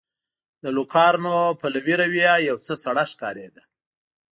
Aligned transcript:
د 0.63 0.65
لوکارنو 0.77 1.35
پلوي 1.59 1.95
رویه 2.01 2.33
یو 2.49 2.57
څه 2.65 2.73
سړه 2.83 3.03
ښکارېده. 3.11 3.63